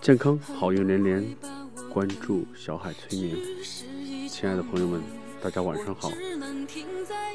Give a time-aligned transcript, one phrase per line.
[0.00, 1.36] 健康好运连连，
[1.92, 3.36] 关注小海催眠。
[4.28, 5.02] 亲爱的朋友们，
[5.42, 6.10] 大家晚上好，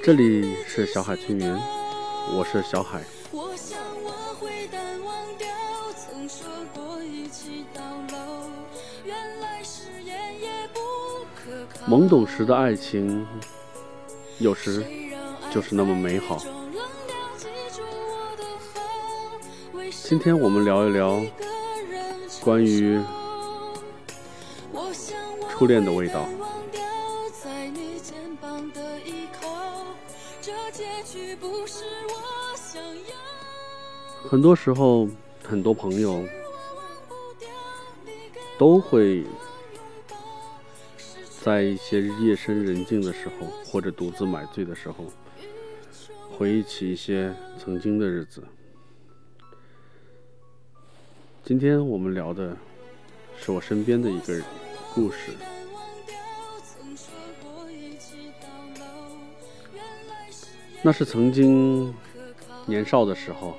[0.03, 1.53] 这里是小海催眠，
[2.33, 3.03] 我是小海。
[11.87, 13.25] 懵懂时的爱情，
[14.39, 14.85] 有时
[15.51, 16.41] 就是那么美好。
[20.11, 21.23] 今天我们聊一聊
[22.43, 22.99] 关于
[25.49, 26.27] 初恋的味道。
[34.29, 35.07] 很多时候，
[35.45, 36.25] 很多朋友
[38.59, 39.25] 都会。
[41.41, 45.05] 在一些夜深人静的时候，或者独自买醉的时候，
[46.37, 48.43] 回忆起一些曾经的日子。
[51.43, 52.55] 今天我们聊的
[53.39, 54.39] 是我身边的一个
[54.93, 55.31] 故事。
[60.83, 61.93] 那是曾经
[62.67, 63.55] 年少的时候，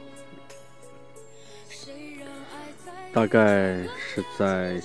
[3.13, 4.81] 大概是在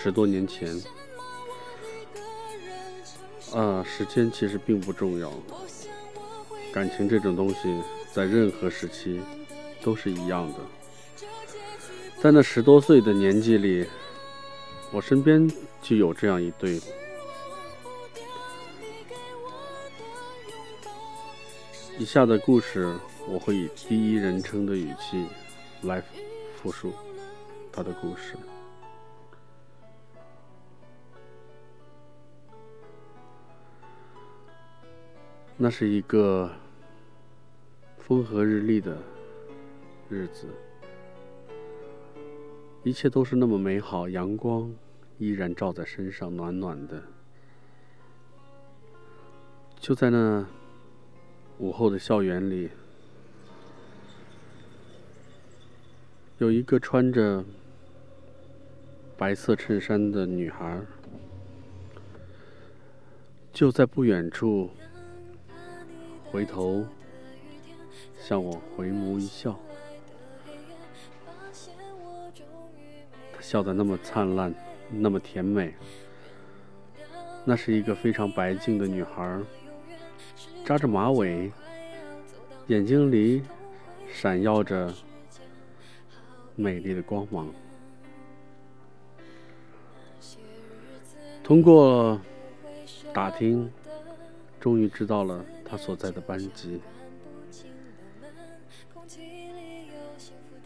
[0.00, 0.78] 十多年前。
[3.54, 5.32] 啊，时间其实并不重要。
[6.70, 9.18] 感情这种东西，在任何时期
[9.82, 10.58] 都是一样的。
[12.20, 13.86] 在那十多岁的年纪里，
[14.90, 15.48] 我身边
[15.80, 16.80] 就有这样一对。
[21.96, 22.92] 以下的故事，
[23.28, 25.26] 我会以第一人称的语气
[25.82, 26.02] 来
[26.56, 26.92] 复述
[27.72, 28.34] 他的故事。
[35.56, 36.50] 那是一个
[37.96, 38.96] 风和日丽的
[40.08, 40.48] 日子，
[42.84, 44.74] 一切都是那么美好，阳光
[45.18, 47.02] 依然照在身上，暖暖的。
[49.78, 50.46] 就在那
[51.58, 52.70] 午后的校园里，
[56.38, 57.44] 有一个穿着
[59.16, 60.80] 白色衬衫的女孩，
[63.52, 64.70] 就在不远处。
[66.30, 66.84] 回头
[68.18, 69.58] 向我回眸一笑，
[73.40, 74.54] 笑得那么灿烂，
[74.90, 75.74] 那么甜美。
[77.44, 79.40] 那是一个非常白净的女孩，
[80.64, 81.50] 扎着马尾，
[82.66, 83.42] 眼睛里
[84.12, 84.92] 闪耀着
[86.56, 87.48] 美丽的光芒。
[91.42, 92.20] 通过
[93.14, 93.70] 打听，
[94.60, 95.44] 终于知道了。
[95.70, 96.80] 他所在的班级，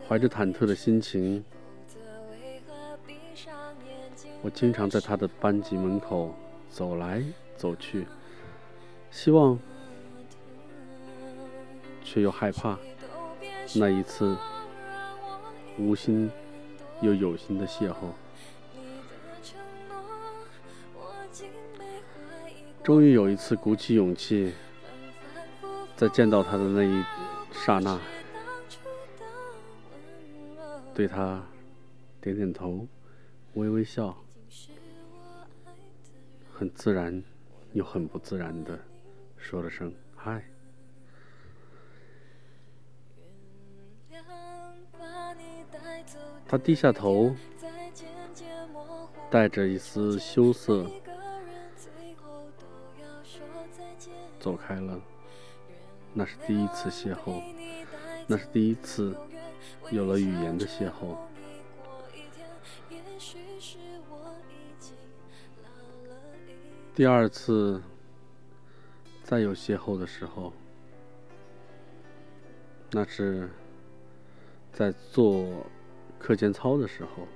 [0.06, 1.44] 怀着忐忑的心情，
[4.42, 6.34] 我经常在他的班级门口
[6.69, 7.22] 走来
[7.56, 8.06] 走去，
[9.10, 9.58] 希望，
[12.04, 12.78] 却又害怕
[13.75, 14.36] 那一次
[15.78, 16.31] 无心
[17.00, 17.94] 又有心的邂逅。
[22.82, 24.52] 终于有一次，鼓起勇气。
[25.94, 27.04] 在见到他的那一
[27.52, 27.97] 刹那，
[30.92, 31.41] 对他
[32.20, 32.88] 点点头，
[33.54, 34.16] 微微笑，
[36.52, 37.22] 很自然
[37.72, 38.78] 又很不自然的
[39.36, 40.44] 说了声“嗨”。
[46.46, 47.34] 他低下头，
[49.30, 50.86] 带着一丝羞涩，
[54.38, 55.00] 走开了。
[56.12, 57.42] 那是第一次邂逅，
[58.26, 59.16] 那是第一次
[59.90, 61.16] 有了语言的邂逅。
[66.94, 67.82] 第二次
[69.25, 70.53] 再有邂逅的时候，
[72.90, 73.49] 那是
[74.72, 75.66] 在做
[76.19, 77.26] 课间操的时候。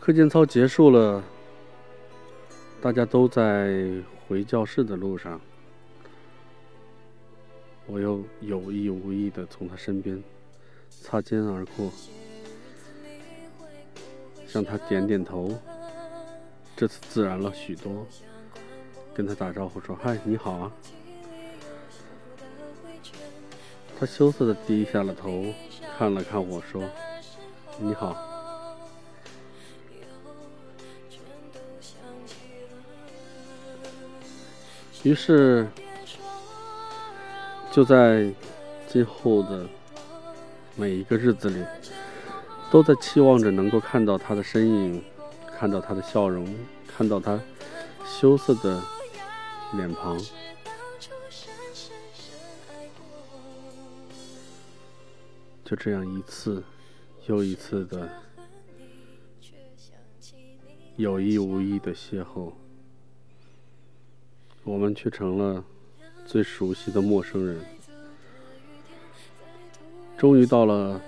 [0.00, 1.22] 课间操结束了。
[2.82, 5.40] 大家都在回教室的路上，
[7.86, 10.22] 我又有意无意的从他身边
[10.90, 11.90] 擦肩而过，
[14.54, 15.52] 向他点点头。
[16.76, 18.06] 这次自然了许多，
[19.12, 20.70] 跟他打招呼说：“嗨，你好啊。”
[23.98, 25.46] 他羞涩的低下了头，
[25.98, 26.84] 看了看我说
[27.82, 28.16] ：“你好。”
[35.02, 35.66] 于是，
[37.72, 38.32] 就在
[38.86, 39.66] 今后的
[40.76, 41.60] 每一个日子里，
[42.74, 45.00] 都在期望着能够看到他的身影，
[45.56, 46.44] 看到他的笑容，
[46.88, 47.40] 看到他
[48.04, 48.82] 羞涩的
[49.74, 50.18] 脸庞。
[55.64, 56.64] 就这样一次
[57.28, 58.10] 又一次的
[60.96, 62.52] 有意无意的邂逅，
[64.64, 65.62] 我们却成了
[66.26, 67.64] 最熟悉的陌生人。
[70.18, 71.00] 终于到了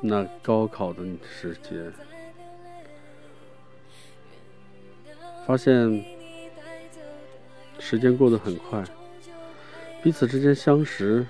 [0.00, 1.92] 那高考的时节，
[5.46, 6.04] 发现
[7.78, 8.84] 时间过得很快，
[10.02, 11.26] 彼此之间相识。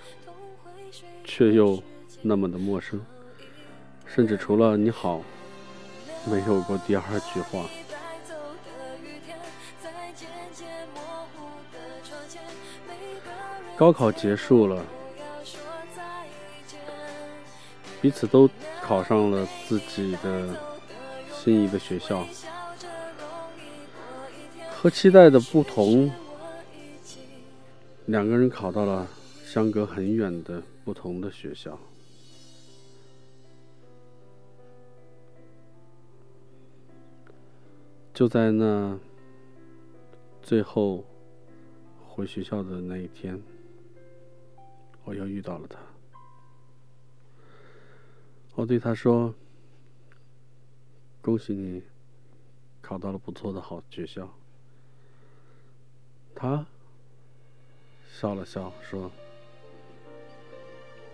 [1.23, 1.81] 却又
[2.23, 3.01] 那么的陌生，
[4.05, 5.23] 甚至除了你好，
[6.29, 7.03] 没有过第二
[7.33, 7.65] 句话。
[13.77, 14.85] 高考结束了，
[18.01, 18.49] 彼此都
[18.83, 20.57] 考上了自己的
[21.33, 22.27] 心仪的学校，
[24.71, 26.11] 和期待的不同，
[28.07, 29.07] 两个人考到了
[29.45, 30.63] 相隔很远的。
[30.83, 31.79] 不同的学校，
[38.13, 38.99] 就在那
[40.43, 41.05] 最后
[42.09, 43.41] 回学校的那一天，
[45.05, 45.79] 我又遇到了他。
[48.61, 49.35] 我对他说
[51.23, 51.83] ：“恭喜你
[52.83, 54.31] 考到了不错的好学校。”
[56.37, 56.67] 他
[58.07, 59.11] 笑了笑说。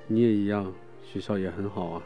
[0.08, 2.02] 你也一样，学校也很好啊。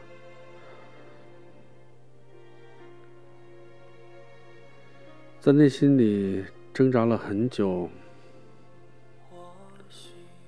[5.39, 7.89] 在内心里挣扎了很久，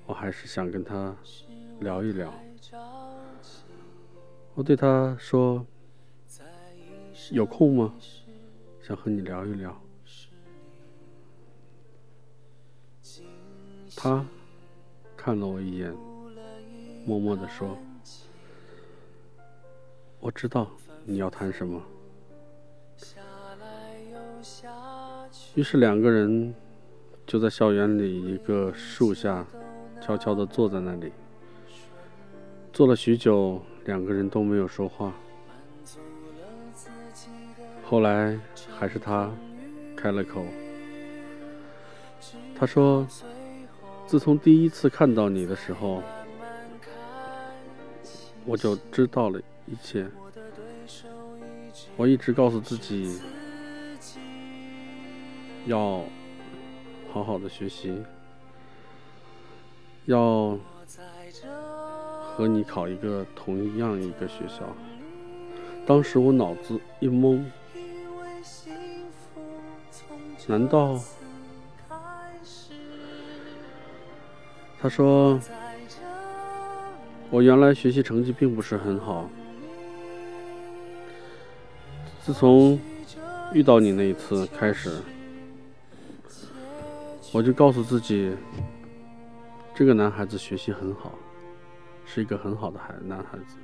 [0.06, 1.16] 我还是想跟他
[1.80, 2.32] 聊一聊。
[4.54, 5.66] 我对他说
[7.32, 7.92] ：“有空吗？
[8.80, 9.76] 想和你聊一聊。”
[13.96, 14.24] 他
[15.16, 15.94] 看了我一眼。
[17.06, 17.76] 默默地说
[20.20, 20.70] ：“我知道
[21.04, 21.82] 你要谈什么。”
[25.54, 26.54] 于是两个人
[27.26, 29.46] 就在校园里一个树下，
[30.00, 31.12] 悄悄的坐在那里，
[32.72, 35.12] 坐了许久，两个人都没有说话。
[37.84, 38.38] 后来
[38.78, 39.30] 还是他
[39.96, 40.44] 开了口，
[42.58, 43.06] 他说
[44.06, 46.02] ：“自从第一次看到你的时候。”
[48.46, 50.06] 我就知道了一切。
[51.96, 53.18] 我一直告诉自己，
[55.64, 56.04] 要
[57.10, 58.02] 好好的学习，
[60.04, 60.58] 要
[62.36, 64.64] 和你考一个同一样一个学校。
[65.86, 67.42] 当时我脑子一懵，
[70.46, 71.00] 难道？
[74.80, 75.40] 他说。
[77.30, 79.28] 我原来学习成绩并不是很好，
[82.22, 82.78] 自从
[83.52, 85.00] 遇到你那一次开始，
[87.32, 88.36] 我就告诉自己，
[89.74, 91.18] 这个男孩子学习很好，
[92.04, 93.56] 是一个很好的孩男孩子。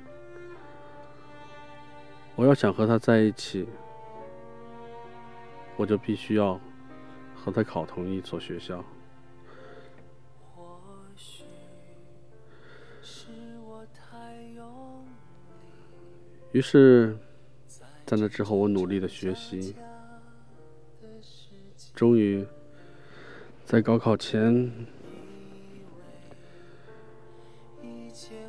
[2.35, 3.67] 我要想和他在一起，
[5.77, 6.59] 我就必须要
[7.35, 8.83] 和他考同一所学校。
[16.53, 17.17] 于是，
[18.05, 19.73] 在那之后，我努力的学习，
[21.95, 22.45] 终于
[23.63, 24.69] 在高考前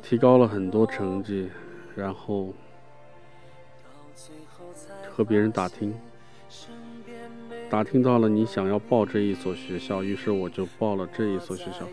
[0.01, 1.49] 提高了很多成绩，
[1.95, 2.53] 然后
[5.09, 5.93] 和别人打听，
[7.69, 11.87] 打听到了你想要报这一所学校，于是我就报了这一所学校。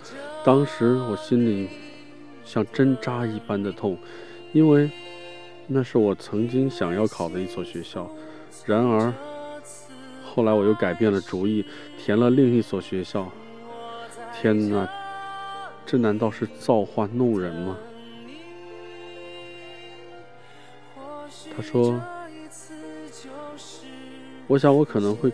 [0.45, 1.69] 当时我心里
[2.45, 3.99] 像针扎一般的痛，
[4.53, 4.91] 因为。
[5.73, 8.11] 那是我曾经想要考的一所学校，
[8.67, 9.15] 然而
[10.25, 11.65] 后来我又改变了主意，
[11.97, 13.31] 填了另一所学校。
[14.35, 14.85] 天哪，
[15.91, 17.77] 这难道是造化弄人吗？
[21.57, 22.01] 他说
[24.47, 25.33] ：“我想我可能会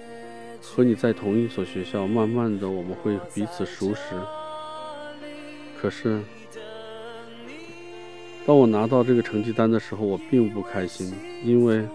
[0.63, 4.01] 和你在同一所学校，慢慢的我们会彼此熟识。
[5.79, 6.23] 可是……”
[8.47, 11.13] 当我拿到这个成绩单的时候，我并不开心，
[11.45, 11.87] 因为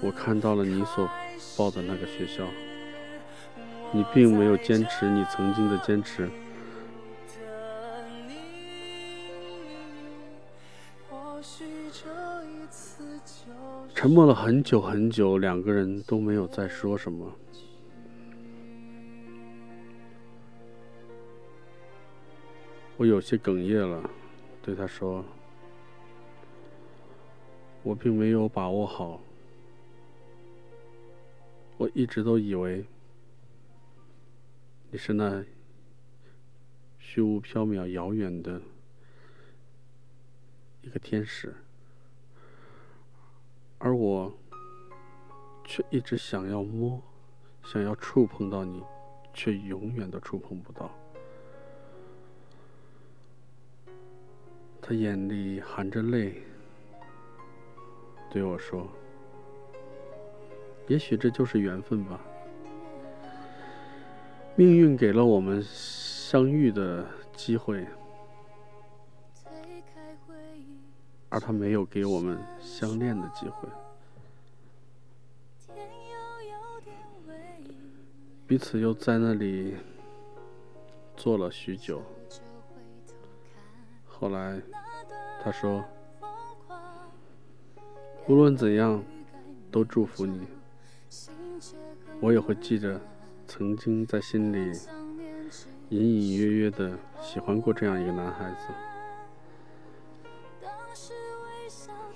[0.00, 1.06] 我看到了你所
[1.54, 2.44] 报的那个学校，
[3.92, 6.30] 你并没有坚持你曾经的坚持，
[14.08, 17.30] 沉默了很久很久，两个人都没有再说什么。
[22.96, 24.10] 我有些哽咽了，
[24.62, 25.22] 对他说
[27.84, 29.20] ：“我并没有把握好，
[31.76, 32.82] 我一直都以为
[34.90, 35.44] 你是那
[36.98, 38.58] 虚无缥缈、遥远的
[40.80, 41.54] 一个天使。”
[43.78, 44.32] 而我
[45.64, 47.00] 却一直想要摸，
[47.62, 48.82] 想要触碰到你，
[49.32, 50.90] 却永远都触碰不到。
[54.82, 56.42] 他眼里含着泪，
[58.30, 58.88] 对我说
[60.88, 62.20] ：“也许这就是缘分吧，
[64.56, 67.06] 命运给了我们相遇的
[67.36, 67.86] 机会。”
[71.38, 73.68] 而他没有给我们相恋的机会，
[78.44, 79.76] 彼此又在那里
[81.16, 82.02] 坐了许久。
[84.04, 84.60] 后来
[85.40, 85.84] 他说
[88.26, 89.00] ：“无论怎样，
[89.70, 90.44] 都祝福你。
[92.20, 93.00] 我也会记着
[93.46, 94.76] 曾经在心里
[95.90, 98.74] 隐隐约约的喜欢过这样一个男孩子。”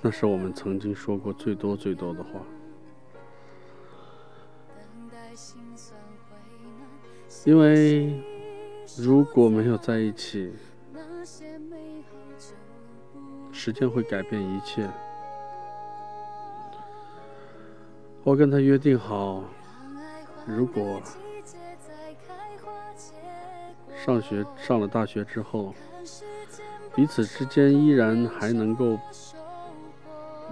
[0.04, 2.40] 那是我们曾经说过最多最多的话，
[7.44, 8.20] 因为
[8.98, 10.52] 如果没有在一起，
[13.52, 14.90] 时间会改变一切。
[18.24, 19.44] 我跟他约定好，
[20.46, 21.00] 如果
[24.04, 25.72] 上学上了大学之后，
[26.92, 28.98] 彼此之间依然还能够。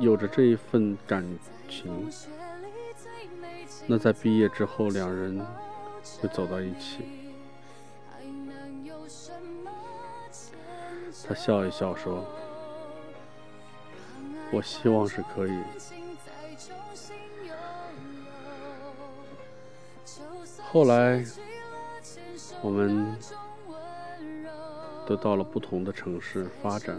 [0.01, 1.23] 有着这一份感
[1.69, 2.11] 情，
[3.87, 5.39] 那在毕业之后，两人
[6.21, 7.05] 会走到一起。
[11.29, 12.25] 他笑一笑说
[14.51, 15.53] ：“我希望是可以。”
[20.73, 21.23] 后来，
[22.63, 23.15] 我们
[25.07, 26.99] 都到了不同的城市发展。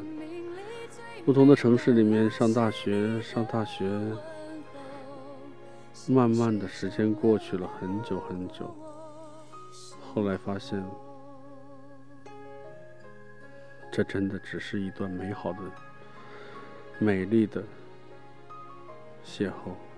[1.23, 3.87] 不同的城市里面上大学，上大学，
[6.07, 8.75] 慢慢的时间过去了很久很久，
[10.01, 10.83] 后来发现，
[13.91, 15.59] 这真的只是一段美好的、
[16.97, 17.63] 美丽的
[19.23, 19.90] 邂逅。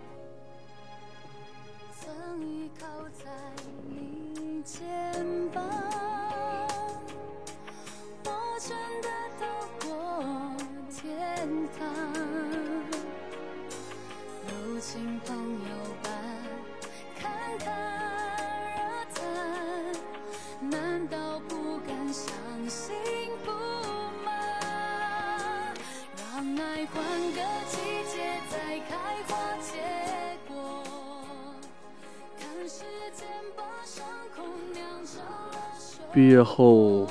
[36.14, 37.08] 毕业后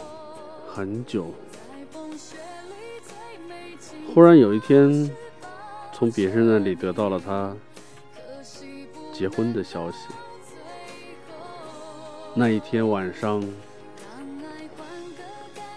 [0.73, 1.26] 很久，
[4.14, 5.11] 忽然有一天，
[5.92, 7.52] 从别人那里得到了他
[9.12, 9.99] 结婚的消息。
[12.32, 13.42] 那一天晚上，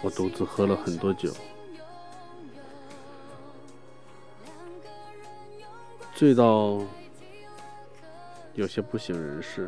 [0.04, 1.34] 我独自喝了很多酒，
[6.14, 6.80] 醉到
[8.54, 9.68] 有些不省人事。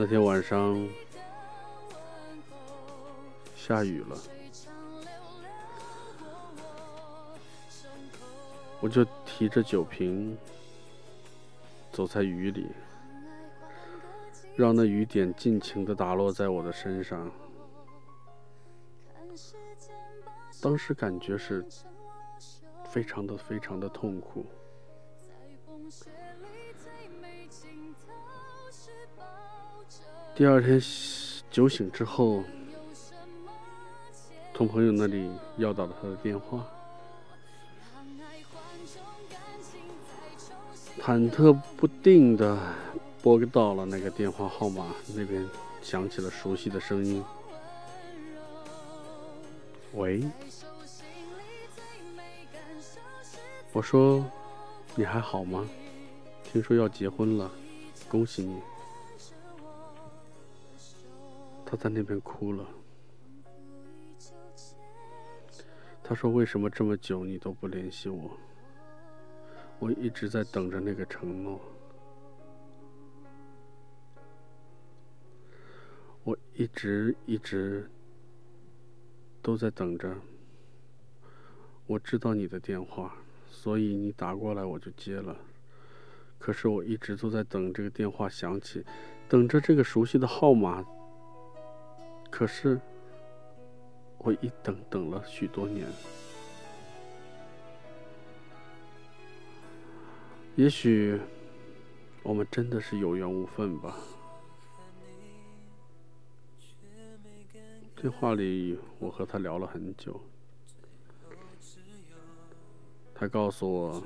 [0.00, 0.88] 那天晚上
[3.56, 4.16] 下雨了，
[8.78, 10.38] 我就提着酒瓶
[11.90, 12.68] 走在雨里，
[14.54, 17.28] 让那雨点尽情的打落在我的身上。
[20.62, 21.66] 当时感觉是
[22.88, 24.46] 非常的非常的痛苦。
[30.38, 30.80] 第二天
[31.50, 32.44] 酒醒之后，
[34.54, 36.64] 从朋友那里要到了他的电话，
[41.00, 42.56] 忐忑不定的
[43.20, 45.44] 拨到了那个电话号码，那边
[45.82, 47.20] 响起了熟悉的声音
[49.94, 50.22] ：“喂。”
[53.74, 54.24] 我说
[54.94, 55.68] ：“你还好吗？
[56.44, 57.50] 听说要结婚了，
[58.08, 58.56] 恭喜你。”
[61.70, 62.66] 他在那边哭了，
[66.02, 68.30] 他说：“为什么这么久你都不联系我？
[69.78, 71.60] 我一直在等着那个承诺，
[76.24, 77.86] 我一直一直
[79.42, 80.16] 都在等着。
[81.86, 83.14] 我知道你的电话，
[83.50, 85.36] 所以你打过来我就接了。
[86.38, 88.82] 可是我一直都在等这个电话响起，
[89.28, 90.82] 等着这个熟悉的号码。
[92.38, 92.80] 可是……”
[94.18, 95.86] 我一等等了许多年，
[100.56, 101.18] 也许
[102.22, 103.96] 我们真的是有缘无分吧。
[107.94, 110.20] 电话里，我和他聊了很久，
[113.14, 114.02] 他告诉我，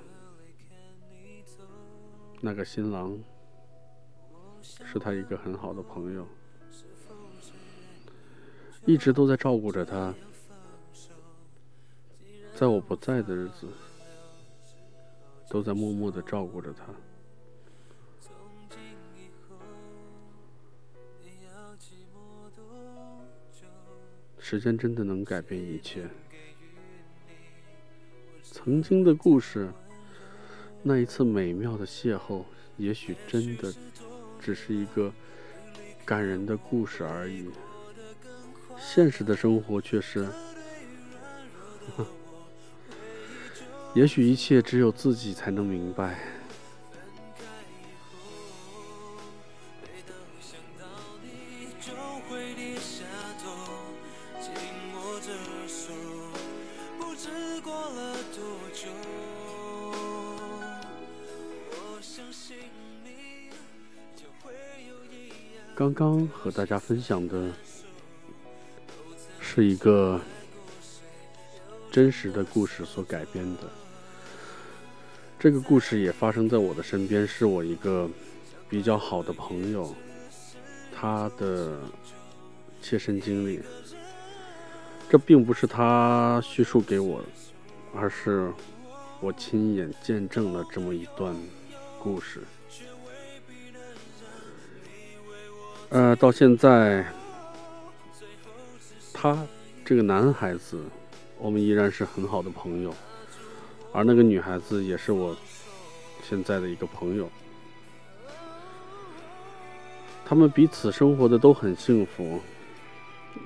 [2.42, 3.18] 那个新郎
[4.62, 6.26] 是他一个很好的朋友。
[8.84, 10.12] 一直都在照顾着他，
[12.56, 13.68] 在我不在的日子，
[15.48, 16.86] 都在默默的照顾着他。
[24.38, 26.10] 时间真的能改变一切。
[28.42, 29.72] 曾经的故事，
[30.82, 32.42] 那一次美妙的邂逅，
[32.76, 33.72] 也许真的
[34.40, 35.12] 只是一个
[36.04, 37.48] 感人的故事而已。
[38.78, 40.28] 现实的生活却是，
[43.94, 46.18] 也许一切只有自己才能明白。
[65.74, 67.50] 刚刚和大家分享的。
[69.54, 70.18] 是一个
[71.90, 73.68] 真实的故事所改编的。
[75.38, 78.08] 这个故事也发生在我的身边，是我一个
[78.70, 79.94] 比较好的朋友，
[80.90, 81.78] 他的
[82.80, 83.60] 切身经历。
[85.10, 87.22] 这并不是他叙述给我，
[87.94, 88.50] 而是
[89.20, 91.36] 我亲眼见证了这么一段
[92.00, 92.40] 故事。
[95.90, 97.04] 呃，到现在。
[99.22, 99.38] 他
[99.84, 100.82] 这个男孩子，
[101.38, 102.92] 我们依然是很好的朋友，
[103.92, 105.36] 而那个女孩子也是我
[106.24, 107.30] 现在的一个朋友。
[110.24, 112.40] 他们彼此生活的都很幸福，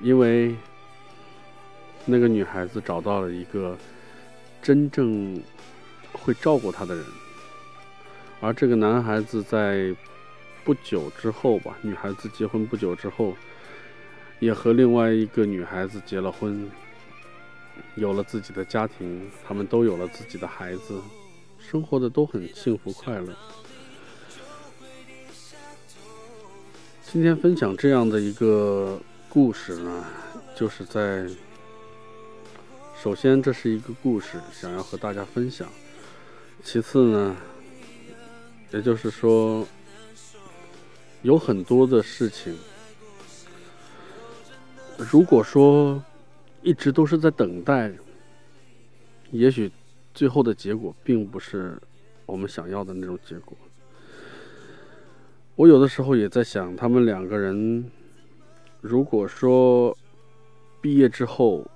[0.01, 0.55] 因为
[2.05, 3.77] 那个女孩子找到了一个
[4.63, 5.39] 真正
[6.11, 7.05] 会照顾她的人，
[8.41, 9.95] 而这个男孩子在
[10.63, 13.35] 不久之后吧，女孩子结婚不久之后。
[14.39, 16.69] 也和另外一个女孩子结了婚，
[17.95, 21.01] 有了自己的家庭，他们都有了自己的孩子，
[21.57, 23.35] 生活的都很幸福快乐。
[27.01, 30.05] 今天分享这样的一个故事呢，
[30.55, 31.27] 就是在
[33.01, 35.67] 首先这是一个故事，想要和大家分享；
[36.63, 37.35] 其次呢，
[38.71, 39.65] 也就是说
[41.23, 42.55] 有很多的事情。
[44.97, 46.03] 如果说
[46.63, 47.91] 一直都是在等待，
[49.31, 49.71] 也许
[50.13, 51.79] 最后的结果并不是
[52.25, 53.55] 我们想要的那种结果。
[55.55, 57.89] 我有的时候也在想，他们两个人
[58.81, 59.95] 如果说
[60.81, 61.69] 毕业之后，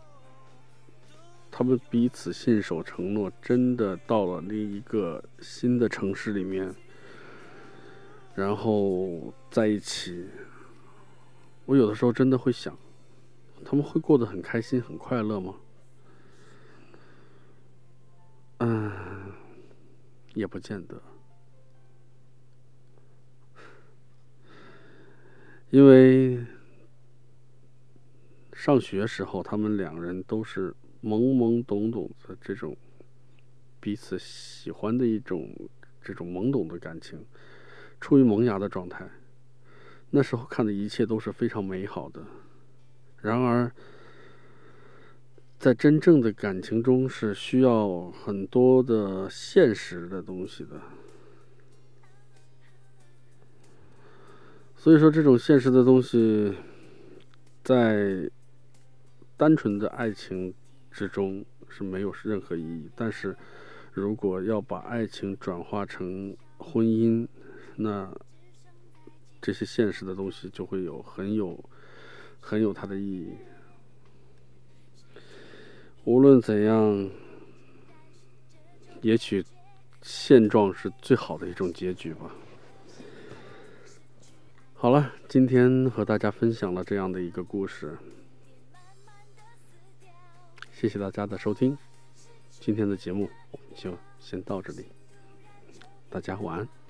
[1.52, 6.74] 他们彼此信守承诺，真的到了另一个新的城市里面，
[8.34, 10.26] 然后在一起，
[11.66, 12.76] 我有的时候真的会想。
[13.64, 15.56] 他们会过得很开心、很快乐吗？
[18.58, 18.92] 嗯，
[20.36, 21.02] 也不见得，
[25.72, 26.46] 因为
[28.54, 32.78] 上学时候，他们两人都是懵懵懂懂的这种
[33.80, 35.50] 彼此喜欢的一种
[36.00, 37.26] 这种懵懂的感情，
[38.00, 39.10] 处于萌芽的状态。
[40.12, 42.24] 那时候看的一切都是非常美好的。
[43.22, 43.72] 然而，
[45.60, 50.82] 在真正的感情中是需要很多的现实的东西的。
[54.76, 56.56] 所以说，这种现实的东西，
[57.64, 58.28] 在
[59.38, 60.52] 单纯的爱情
[60.90, 62.90] 之中是没有任何意义。
[62.96, 63.38] 但是，
[63.94, 67.28] 如果要把爱情转化成婚姻，
[67.76, 68.12] 那
[69.40, 71.64] 这些现实的东西就会有很有。
[72.42, 73.30] 很有它的意义。
[76.04, 77.10] 无论怎样，
[79.02, 79.46] 也许
[80.02, 82.30] 现状是最好的一种结局吧。
[84.74, 87.96] 好了，今天和大家分享了这样的一个故事，
[90.74, 91.78] 谢谢大家的收听。
[92.50, 94.86] 今天的节目我们就先到这里，
[96.10, 96.81] 大家晚安。